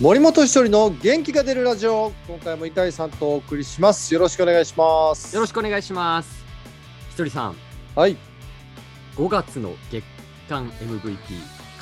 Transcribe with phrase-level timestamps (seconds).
[0.00, 2.14] 森本一人の元気が出るラジオ。
[2.26, 4.14] 今回も板井さんとお送りします。
[4.14, 5.34] よろしくお願いします。
[5.34, 6.42] よろしくお願いします。
[7.10, 7.56] ひとりさん、
[7.94, 8.16] はい。
[9.16, 10.02] 5月の月
[10.48, 11.18] 間 MVP、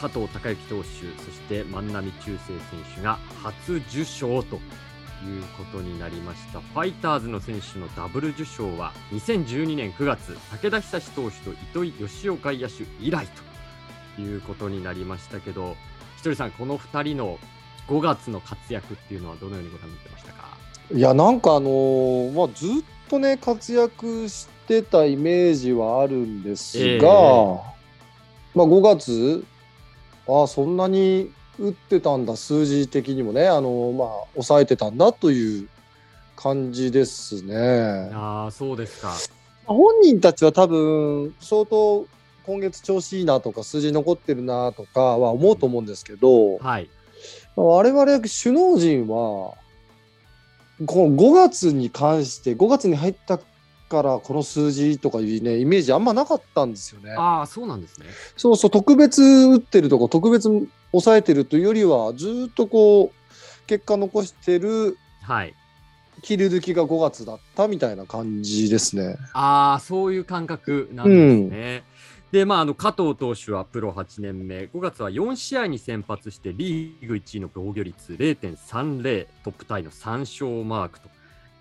[0.01, 2.59] 加藤孝之投手、そして万波中正選
[2.97, 6.59] 手が初受賞ということになりました。
[6.59, 13.29] ファイターズの選手のダブル受賞は2012年9月、武田久志投手と糸井義雄外野手以来
[14.17, 15.77] ということになりましたけど、
[16.17, 17.39] ひとりさん、この2人の
[17.89, 20.49] 5月の活躍っていうのはどのようにご覧になってましたか？
[20.95, 22.71] いやなんかあのーまあずっ
[23.09, 27.05] とね活躍してたイメージはあるんですが、ええ
[28.55, 29.45] まあ5月
[30.27, 35.69] ああそんなに打ってたんだ数字的にもねあのーまあ抑えてたんだという
[36.37, 38.11] 感じですね。
[38.15, 39.13] ああ、そうですか。
[39.67, 42.07] 本人たちは多分相当
[42.47, 46.89] 今月調子いいなとか数字残ってるなとかは思うと思うんですけど、はい。
[47.65, 49.55] 我々首脳陣は
[50.87, 57.13] この5月に関して5月に入ったからこの数字とかいうねイメージあんまなかったんですよね。
[57.17, 58.07] ああ、そうなんですね。
[58.37, 60.49] そうそう特別打ってるとか特別
[60.93, 65.55] 抑えてるというよりはずっとこう結果残してるはい。
[66.23, 69.17] 切り抜きが5月だったみたいな感じですね。
[69.35, 71.85] ああ、そういう感覚なんですね。
[72.33, 81.09] で、まあ、あの加藤投手はプロ8年目、5月は4試合に先発して、リーグ1位の防御率0.30、トップタイの3勝マークと、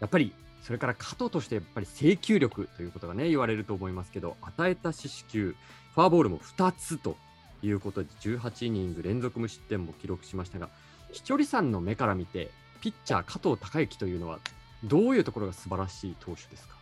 [0.02, 5.56] やっぱりそれから加藤としてやっぱり制球力ということがね、言われると思いますけど、与えた四死球、
[5.96, 7.16] フォアボールも2つと
[7.64, 10.68] いうことで、18イニング連続無失点も記録しましたが、
[11.14, 14.40] ひとりさんの目から見て、ピッチャー加藤孝之というのは、
[14.84, 16.76] どういうところが素晴らしい投手ですか？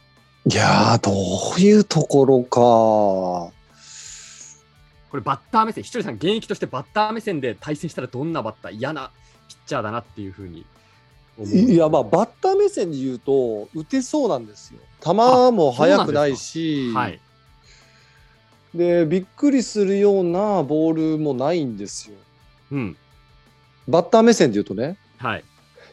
[0.47, 1.11] いやーど
[1.57, 3.53] ういうところか。
[5.15, 9.11] これバッター目線、ひとりさん、現役としてバッター目線で対戦したらどんなバッター、嫌な
[9.47, 10.65] ピッチャーだなっていうふうに
[11.37, 11.55] 思う。
[11.55, 14.79] いやまあバッター目線で言うと打てそうなんですよ。
[15.01, 17.19] 球も速くないし、はい。
[18.73, 22.17] でびっくりするようなボールもないんですよ。
[22.73, 22.97] うん。
[23.87, 24.97] バッター目線で言うとね。
[25.17, 25.45] はい。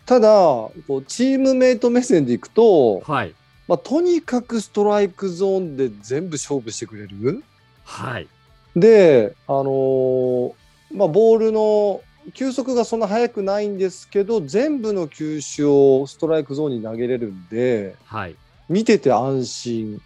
[0.05, 3.34] ただこうチームメイト目線でいくと、はい。
[3.69, 7.44] まあ、とにかくストライクゾーンで全部勝負してくれる。
[7.84, 8.28] はい。
[8.77, 10.53] であのー
[10.94, 12.03] まあボールの
[12.34, 18.37] 球速がそんな速くないんですけど全部の球種をストライクゾーンに投げれるんではい。
[18.69, 20.00] 見てて安心。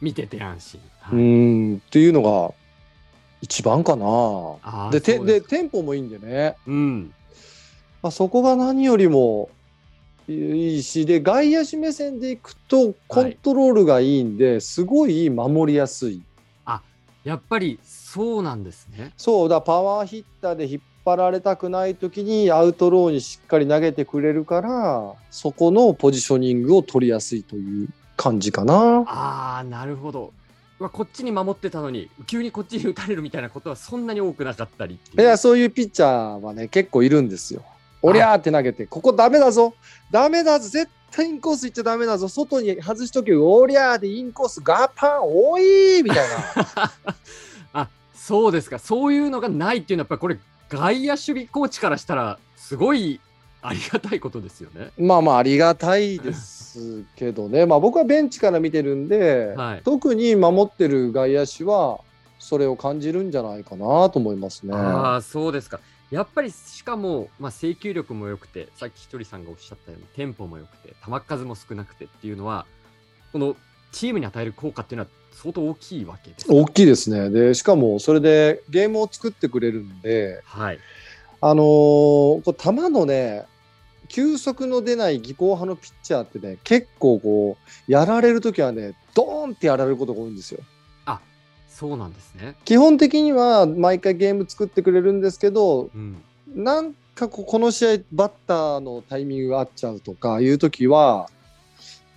[0.00, 0.80] 見てて安心。
[1.12, 2.52] うはい、ーんっていうのが
[3.40, 4.90] 一番かな。
[4.90, 7.14] でてですテンポもいいんでね、うん。
[8.02, 9.48] まあ、そこが何よりも
[10.28, 16.22] いいしで外野手目線でいくとコントロールがいいんで、すごい守りやすい。
[17.22, 17.78] やっぱり
[18.12, 19.12] そうなんですね。
[19.16, 29.04] そうだパワーヒッターで引っ張られたくない時にアウトローにしっかり投げてくれるからそこのポジショニングを取りやすいという感じかな。
[29.06, 30.32] ああ、なるほど。
[30.80, 37.62] こっちに守ってたのに、急にこっちに打たれるみたいなことはそんなに多くなかったりいやそういうピッチャーはね結構いるんですよ。
[38.02, 39.74] おりゃーって投げてここダメだぞ
[40.10, 46.28] ダメだぞ絶対インコース行っちゃダメだぞ外に外しとけおりゃーでインコースガパンおいーみたい
[46.74, 46.92] な。
[48.30, 53.20] あそうですか、そういうのがないっていうのは、やっぱりこれ、外野守備コーチからしたら、すごい
[53.62, 54.90] ありがたいことですよね。
[55.04, 62.00] まあまあありがたいですけどね、まあ、僕はベンチから見てるんで、はい特に守ってる外野手は
[62.38, 64.74] それを感じるんじゃないかなと思いますね。
[64.74, 65.80] ああ、そうですか。
[66.10, 72.66] やっぱりしかも、まあ、制球力も良くて、さっきひとりさんがおっしゃったように、テンポも良くて、球数も少なくてっていうのは、
[73.32, 73.54] この
[73.92, 76.46] チームに与える効果っていうのは相当大きいわけです。
[76.48, 80.78] 大きいですねでしかもそれでゲームを作ってくれるんで、はい。
[81.42, 83.44] あのーこう球のね
[84.08, 87.56] 球速の出ない技巧派のピッチャーってね結構こ
[87.88, 90.60] うやられる時はねドーンってやられることが多いんですよ。
[91.80, 92.56] そうなんですね。
[92.66, 96.22] 基本的には毎回ゲーム作ってくれるんですけどうん。
[96.54, 101.30] なんかこの試合バッターのタイミングが合っちゃうとかいう時は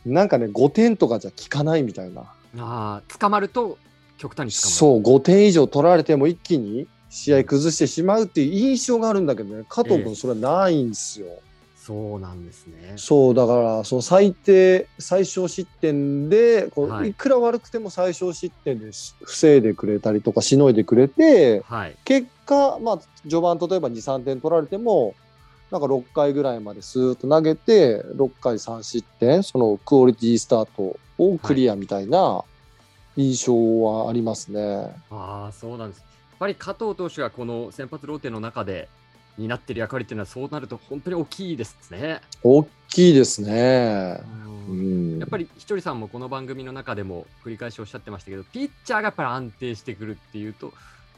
[0.05, 2.25] なんかね5点とかじゃ効かないみたいな
[2.57, 3.77] ああ、捕まると
[4.17, 4.75] 極端に捕まる。
[4.75, 11.27] そう5点以上取られても一気に試合崩してしまうっていう印象があるんだけどね加藤ええ君それはないんですよ。
[11.75, 12.93] そうなんですね。
[12.95, 21.95] そうだからその最低最小失点でこう、はいい、くら悪くても最小失点でし防いでくれたりとかしのいでくれてはい。
[22.05, 25.13] 結果、まあ、序盤例えば23点取られても
[25.71, 30.97] なんか6回ぐらいまでスーッと投げて6回3失点そのクオリティスタート
[31.31, 32.43] をクリアみたいな
[33.15, 34.95] 印象はありますね。
[35.09, 35.99] ああ、そうなんです。
[35.99, 36.05] や
[36.35, 38.89] っぱり加藤投手がこの先発ローテの中で、
[39.37, 42.21] になってる役割っていうのはそうなると本当に大きいですね。
[42.43, 44.21] 大きいですね。
[44.69, 50.71] うん、やっぱりひとりさんもこの番組の中でも繰り返しおっしゃってましたけどピッチャーがやっぱり安定してくるっていうと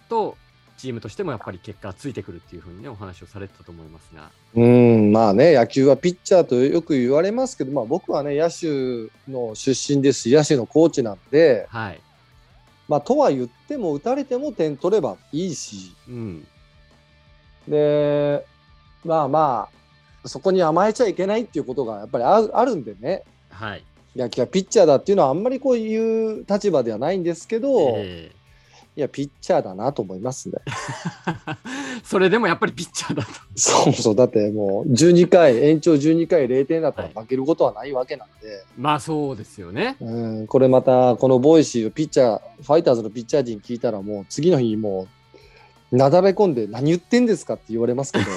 [0.09, 0.37] と
[0.77, 4.29] チームとしてもやっぱり結果がついてくるっていうふうにねお話をされてたと思いますが。
[4.55, 12.01] うんまあね野球はピッチャーとよく言われますけど、まあ、僕はね野手の出身ですし野手のコーチなんで、はい。
[12.87, 16.47] まあ、とは言っても打たれても点取ればいいし、うん、
[17.67, 18.45] で
[19.03, 19.69] まあま
[20.23, 23.83] あそこに甘えちゃいけないっていうことがやっぱりあるんでね、はい、
[24.15, 28.44] 野球はピッチャーだっていうのはあんまりこういう立場ではないんですけど、えー
[28.97, 30.55] いや、ピッチャーだなと思いますね。
[32.03, 33.29] それでもやっぱりピッチャーだと。
[33.55, 38.47] そうそう、だってもう12回、延長12回0点だったら負けることはないわけなんで。
[38.49, 39.97] はい、まあそうですよね。
[39.99, 45.07] うん、これまた、このボイシーをピッチャー、ファイターズのピッチャー陣聞いたらもう次の日も
[45.91, 48.25] う、なだれ込んで何言ってんですかって言われますけど。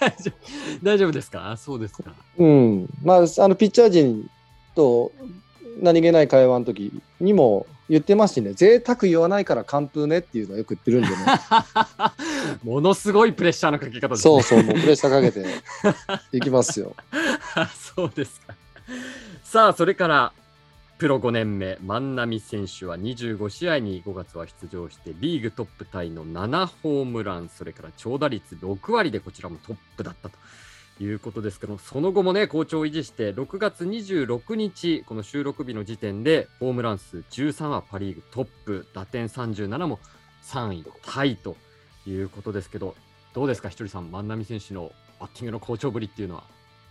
[0.00, 0.32] 大丈夫
[0.82, 1.56] 大丈夫ですか？
[1.56, 2.12] そうですか。
[2.38, 2.88] うん。
[3.02, 4.30] まあ、あの、ピッチャー陣
[4.74, 5.10] と
[5.80, 11.16] 何気ない会話の時にも言ってますしね、贅沢言わないから完封ねっていうのはよく言ってるんでね。
[12.64, 14.32] ものすごいプレッシャーのかけ方ですね。
[14.32, 15.46] そうそう、もうプレッシャーかけて
[16.36, 16.96] いきますよ。
[17.94, 18.54] そうですか。
[19.44, 20.32] さあ、それから
[20.98, 30.36] プロ5年目、万波選手は25試合に5月は出場して、リーグトップタイの7ホームラン、それから長打率6割でこちらもトップだったと。
[31.00, 39.98] いうことですけどその後もね好調を維持して6月26日この収録日の時点でホームラン数13はパ・リーグトップ打点37も
[40.44, 41.56] 3位タイと
[42.06, 42.94] いうことですけど
[43.34, 44.90] どうですかひとりさん万波選手の
[45.20, 46.44] バッティングの好調ぶりっていうのは？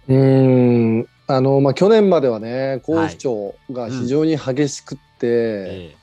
[0.08, 5.69] うんあの、まあ、去年まではね好不調が非常に激しくって、はい。
[5.69, 5.96] うんええ、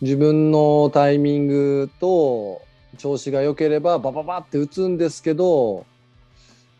[0.00, 2.62] 自分のタイミングと
[2.98, 5.86] 調子が良ければバババって打つんですけど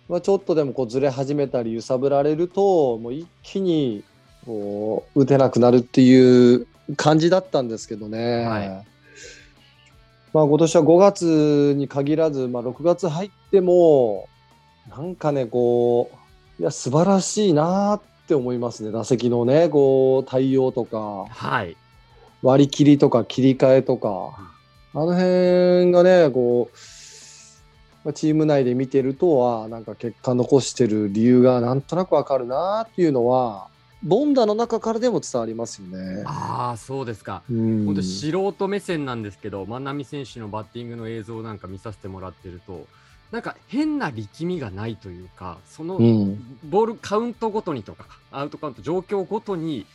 [0.09, 4.05] まあ、ちょっとでもこうずれ始めたり揺さぶられるともう一気に
[4.45, 6.67] こう打てなくなるっていう
[6.97, 8.69] 感じだったんですけどね、はい、
[10.35, 14.29] まあ、今年は5月に限らず、まあ、6月入っても
[14.91, 16.11] なんかねこ
[16.59, 18.93] ういや素晴らしいなって思いますね。
[18.93, 21.77] 打席のねこう対応とか、はい、
[22.43, 24.53] 割り切りとか切り替えとか。
[24.97, 26.77] あの辺がねこう
[28.05, 33.69] まあ、チーム内で見てるとはなんか結果残してる理由がなんとなくわかるなっていうのは
[34.03, 36.23] ボンダの中からでも伝わりますよね。
[36.27, 37.43] ああそうですか。
[37.49, 42.87] 本当素人目線なんですけど万波選手のバッティングの映像なんか見させてもらってると
[43.33, 45.97] なんか変な力みがないというかその
[46.65, 49.87] ボールカウントごとにとかアウトカウント状況ごとに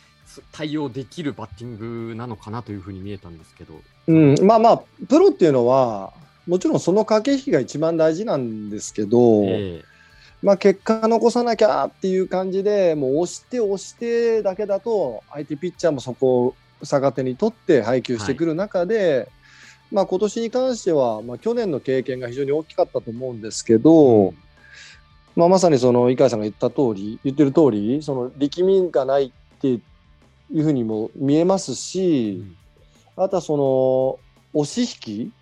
[0.50, 3.74] 対応できるバッティングなのかなというふうに見えたんですけど。
[4.08, 6.12] うん、まあまあプロっていうのは
[6.46, 9.84] もちろんその駆け引きが一番大事なんですけど、えー、
[10.42, 16.54] まあ、結果残さなきゃっていう感じでもう押して押してだけだと相手ピッチャーもそこを
[16.84, 19.28] 逆手に取って配球してくる中で、はい、
[19.92, 24.36] まあ、今年に関しては、まあ、去年の経験が非常に大きかったと思うんですけど、うん、
[25.36, 29.80] まあ、まさにその井川さんが言った通り言ってる通りそり力みがないってい
[30.52, 32.42] うふうにも見えますし、
[33.16, 34.18] うん、あとはその
[34.58, 35.32] 押し引き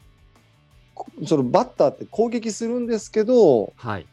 [1.26, 4.06] そのバッターって攻撃するんですけど、はい、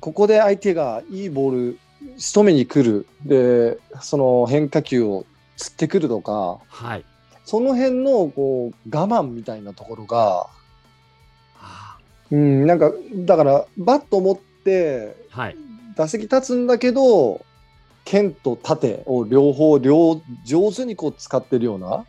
[0.00, 1.78] ここで相手がいいボール
[2.18, 3.06] 仕留めに来る。
[3.24, 7.04] でその変化球を釣ってくるとか、はい、
[7.44, 10.46] その辺のこう我慢みたいなところが、
[12.30, 15.56] うん、なんかだからバット持って、はい、
[15.96, 17.44] 打席立つんだけど
[18.04, 22.04] 剣と盾を両方両上手にこう使ってるような。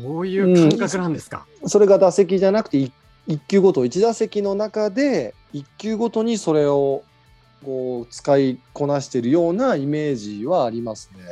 [0.00, 2.92] そういう感覚なんですか、うん、それが打席じゃなくて 1,
[3.28, 7.02] 1球ごと1打席の中で1球ごとにそれを
[7.64, 11.22] こう使いこなしているようなイメージはありますね。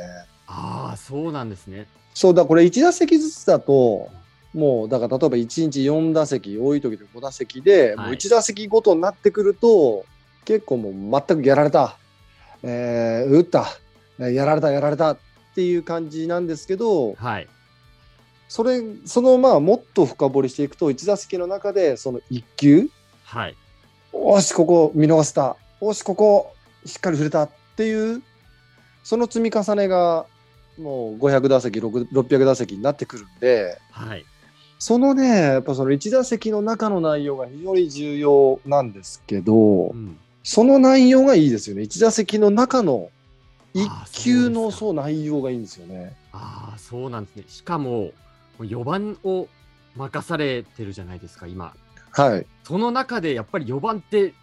[0.47, 1.87] ああそうなんですね。
[2.13, 4.09] そうだこれ1打席ずつだと
[4.53, 10.05] もうだから例えば1日4打席多い時で5打席で、もう1打席ごとになってくると
[10.45, 11.97] 結構もう全くやられた、
[12.63, 13.67] えー、打った。
[14.19, 15.17] やられたやられたっ
[15.55, 17.47] ていう感じなんですけど、はい、
[18.53, 22.87] それそのまあもっと深掘りしていくと1打席の中でその1球、
[23.23, 23.55] はい、
[24.11, 25.57] おしここ見逃せた。
[25.81, 26.53] おしここ
[26.85, 27.41] しっかり触れた。
[27.45, 28.21] っていう
[29.03, 30.27] その積み重ねが
[30.77, 34.25] もう500打席600打席になってくるんで、はい、
[34.77, 41.81] そのねやっぱその1打席の中の内容が非常に重要なんですけど、うん、その内容がいいですよね。
[41.81, 43.09] 1打席の中の
[43.73, 46.15] 1球のそう内容がいいんですよね。
[46.31, 47.43] ああそうなんですね。
[47.47, 48.11] しかも
[48.59, 49.47] 4番を
[49.95, 51.73] 任されてるじゃないですか、今。
[52.11, 52.45] はい。
[52.63, 54.33] その中でやっぱり4番って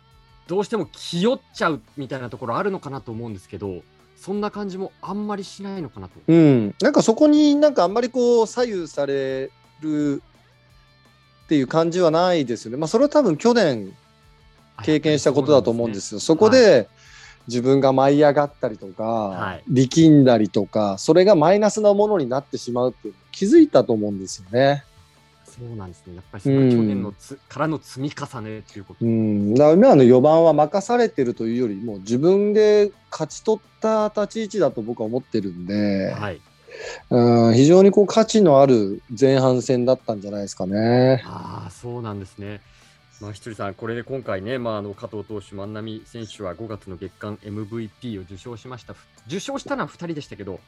[0.49, 3.83] どうしても気負っちゃうみたいなところあるのかなと思うんですけど、
[4.17, 6.15] そんな感じもあんまりしないのかなと。
[6.27, 6.75] うん。
[6.81, 9.51] なんかそこになんかあんまりこう左右され
[9.81, 10.23] る
[11.45, 12.77] っていう感じはないですよね。
[12.77, 13.97] まあそれは多分去年
[14.83, 16.21] 経験したことだと思うんですよ。
[16.21, 16.89] そこで
[17.49, 24.85] 自分が舞い上がったりとか、はい力んだりとか、それがマイナスなものになってしまうっていう気づいたと思うんですよね。
[25.45, 26.15] そうなんですね。
[26.15, 29.05] やっぱりその去年のつ、からの積み重ねっていうこと。
[29.05, 36.41] うん、だから今の4番は任されてるというよりも自分で勝ち取った立ち位置だと僕は思ってるんで、はい。
[37.11, 41.23] うん、非常にこう価値のある前半戦だったんじゃないですかね。
[41.27, 42.61] ああ、そうなんですね。
[43.21, 48.95] まあ、ひとりさん、これで今回ね、まあ、あの加藤投手、万波選手は5月の月間 MVP を受賞しました。
[49.27, 50.59] 受賞したのは2人でしたけど、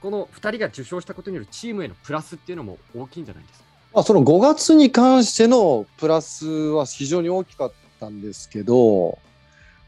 [0.00, 3.64] この2人が受賞したことによるチームへのプラスっていうのも大きいんじゃないですか？
[3.94, 9.18] まあ、その5月に関してのプラスは非常に大きかったんですけど、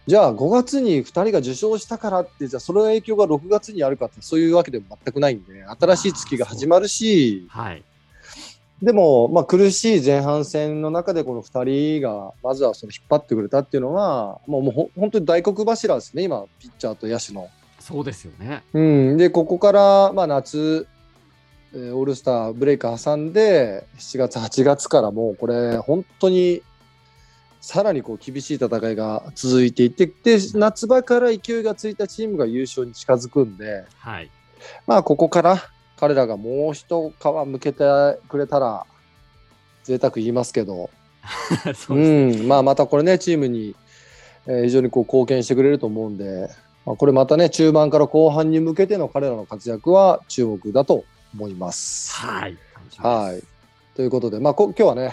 [0.09, 7.85] じゃあ5月に2人が受賞したからって、じゃあその影響が6月にあるかって、そういうわけでも全くないんで、新しい月が始まるし、はい。
[8.82, 17.49] でも、まあ、苦しい前半戦の中でこの2人がまずはその引っ張ってくれたっていうのは、もうもうほ本当に大黒柱ですね、今、ピッチャーと野手の。
[17.78, 18.62] そうですよね。
[18.72, 20.87] うん、で、ここから、まあ、夏、
[21.72, 26.62] えーオールスターブレイク挟んで、7月、8月からもうこれ、本当に
[27.60, 34.30] さらにこう厳しい戦いが続いていって、で夏場から勢いがついたチームが優勝に近づくんで、はい。
[34.87, 35.62] まあ、ここから
[36.00, 37.12] 彼らがもう一皮
[37.47, 37.85] 向けて
[38.28, 38.87] くれたら、
[39.85, 40.88] 贅沢言いますけど、
[41.76, 42.33] そうね。
[42.38, 43.76] うん、まあまたこれね、チームに、
[44.47, 46.49] えー非常にこう貢献してくれると思うんで、
[46.87, 51.04] まあ、これまたね、中盤から後半に向けての彼らの活躍は注目だと
[51.35, 52.12] 思います。
[52.14, 52.57] はい。
[52.97, 53.42] はい。
[53.95, 55.12] ということで、まあ、こ今日はね、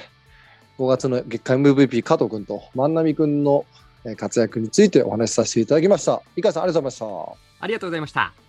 [0.80, 3.66] 5月の月間 MVP 加藤君と万波君の
[4.06, 6.22] えー活躍についてお話しさせていただきました。
[6.38, 7.38] 井川さん、ありがとうございました。
[7.60, 8.47] ありがとうございました。